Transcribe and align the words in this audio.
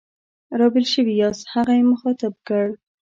را 0.59 0.67
بېل 0.73 0.85
شوي 0.93 1.13
یاست؟ 1.21 1.43
هغه 1.53 1.73
یې 1.79 1.83
مخاطب 1.93 2.33
کړ. 2.47 2.65